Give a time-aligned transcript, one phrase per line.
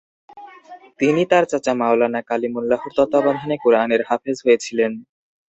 [0.99, 4.91] তিনি তার চাচা মাওলানা কালিমুল্লাহর তত্ত্বাবধানে কুরআনের হাফেজ হয়েছিলেন।